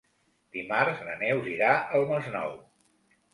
[0.55, 1.69] Dimarts na Neus irà
[1.99, 2.57] al Masnou.